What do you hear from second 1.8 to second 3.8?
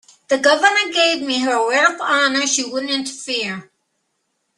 of honor she wouldn't interfere.